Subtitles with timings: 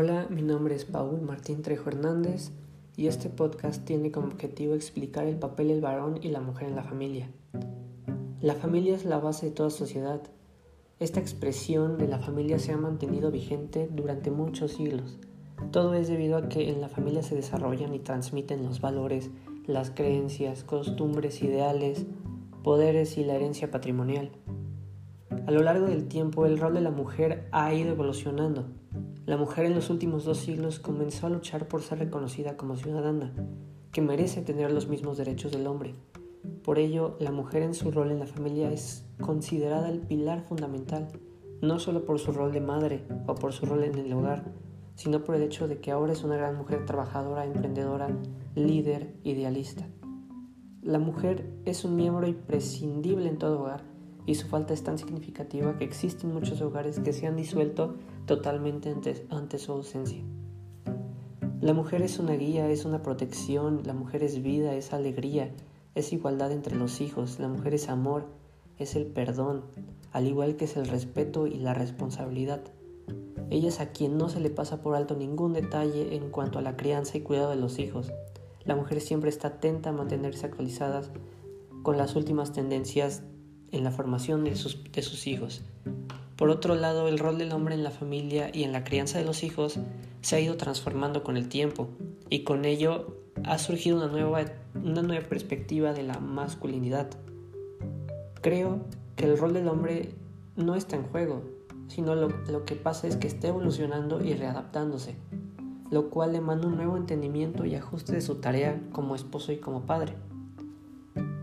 [0.00, 2.52] Hola, mi nombre es Paul Martín Trejo Hernández
[2.96, 6.76] y este podcast tiene como objetivo explicar el papel del varón y la mujer en
[6.76, 7.28] la familia.
[8.40, 10.22] La familia es la base de toda sociedad.
[11.00, 15.18] Esta expresión de la familia se ha mantenido vigente durante muchos siglos.
[15.72, 19.32] Todo es debido a que en la familia se desarrollan y transmiten los valores,
[19.66, 22.06] las creencias, costumbres, ideales,
[22.62, 24.30] poderes y la herencia patrimonial.
[25.48, 28.66] A lo largo del tiempo el rol de la mujer ha ido evolucionando.
[29.28, 33.34] La mujer en los últimos dos siglos comenzó a luchar por ser reconocida como ciudadana,
[33.92, 35.96] que merece tener los mismos derechos del hombre.
[36.64, 41.08] Por ello, la mujer en su rol en la familia es considerada el pilar fundamental,
[41.60, 44.50] no solo por su rol de madre o por su rol en el hogar,
[44.94, 48.08] sino por el hecho de que ahora es una gran mujer trabajadora, emprendedora,
[48.54, 49.86] líder, idealista.
[50.80, 53.97] La mujer es un miembro imprescindible en todo hogar
[54.28, 57.94] y su falta es tan significativa que existen muchos hogares que se han disuelto
[58.26, 58.94] totalmente
[59.30, 60.22] ante, su ausencia.
[61.62, 65.54] La mujer es una guía, es una protección, la mujer es vida, es alegría,
[65.94, 68.26] es igualdad entre los hijos, la mujer es amor,
[68.76, 69.64] es el perdón,
[70.12, 72.60] al igual que es el respeto y la responsabilidad.
[73.48, 76.62] Ella es a quien no se le pasa por alto ningún detalle en cuanto a
[76.62, 78.12] la crianza y cuidado de los hijos.
[78.66, 81.12] La mujer siempre está atenta a mantenerse actualizadas
[81.82, 83.22] con las últimas tendencias
[83.72, 85.62] en la formación de sus, de sus hijos.
[86.36, 89.24] Por otro lado, el rol del hombre en la familia y en la crianza de
[89.24, 89.78] los hijos
[90.20, 91.88] se ha ido transformando con el tiempo
[92.30, 94.44] y con ello ha surgido una nueva,
[94.74, 97.08] una nueva perspectiva de la masculinidad.
[98.40, 98.80] Creo
[99.16, 100.14] que el rol del hombre
[100.56, 101.42] no está en juego,
[101.88, 105.16] sino lo, lo que pasa es que está evolucionando y readaptándose,
[105.90, 109.86] lo cual demanda un nuevo entendimiento y ajuste de su tarea como esposo y como
[109.86, 110.14] padre.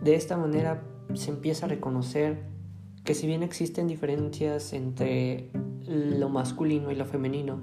[0.04, 2.44] De esta manera se empieza a reconocer
[3.04, 5.52] que si bien existen diferencias entre
[5.86, 7.60] lo masculino y lo femenino,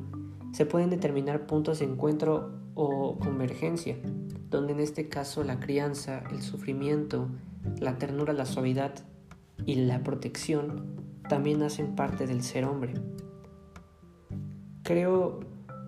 [0.52, 3.96] se pueden determinar puntos de encuentro o convergencia,
[4.50, 7.28] donde en este caso la crianza, el sufrimiento,
[7.80, 8.94] la ternura, la suavidad
[9.66, 10.96] y la protección
[11.28, 12.94] también hacen parte del ser hombre.
[14.82, 15.40] Creo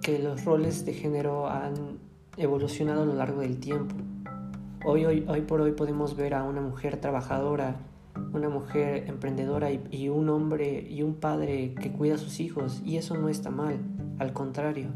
[0.03, 1.99] que los roles de género han
[2.37, 3.95] evolucionado a lo largo del tiempo
[4.87, 7.81] Hoy, hoy, hoy por hoy podemos ver a una mujer trabajadora,
[8.35, 12.99] una mujer emprendedora y, un hombre y un padre que cuida a sus hijos y
[12.99, 13.79] eso no está mal,
[14.19, 14.89] al contrario.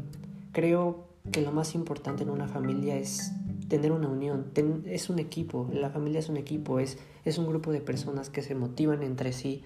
[0.51, 3.31] Creo que lo más importante en una familia es
[3.67, 4.51] tener una unión,
[4.85, 8.43] es un equipo, la familia es un equipo, es, es un grupo de personas que
[8.43, 9.63] se motivan entre sí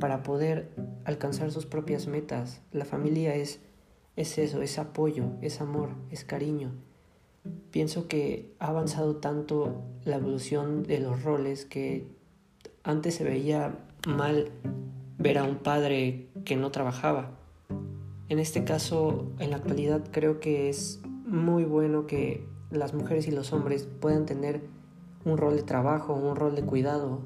[0.00, 0.70] para poder
[1.04, 2.62] alcanzar sus propias metas.
[2.72, 3.60] La familia es,
[4.16, 6.72] es eso, es apoyo, es amor, es cariño,
[7.70, 12.06] pienso que ha avanzado tanto la evolución de los roles que
[12.82, 14.50] antes se veía mal
[15.18, 17.38] ver a un padre que no trabajaba.
[18.28, 23.30] En este caso, en la actualidad creo que es muy bueno que las mujeres y
[23.30, 24.62] los hombres puedan tener
[25.24, 27.20] un rol de trabajo, un rol de cuidado.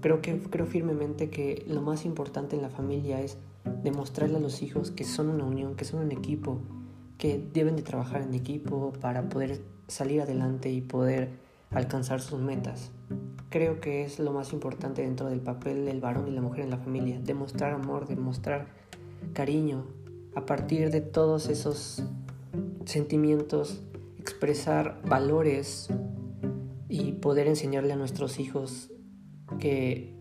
[0.00, 3.38] Creo que creo firmemente que lo más importante en la familia es
[3.82, 6.60] demostrarle a los hijos que son una unión, que son un equipo,
[7.18, 11.30] que deben de trabajar en equipo para poder salir adelante y poder
[11.70, 12.90] alcanzar sus metas.
[13.48, 16.70] Creo que es lo más importante dentro del papel del varón y la mujer en
[16.70, 18.66] la familia, demostrar amor, demostrar
[19.32, 19.86] cariño,
[20.34, 22.02] a partir de todos esos
[22.84, 23.82] sentimientos,
[24.18, 25.88] expresar valores
[26.88, 28.90] y poder enseñarle a nuestros hijos
[29.58, 30.14] que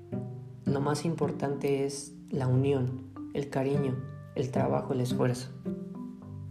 [0.63, 3.95] lo más importante es la unión, el cariño,
[4.35, 5.49] el trabajo, el esfuerzo.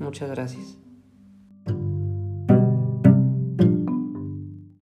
[0.05, 0.84] Muchas gracias.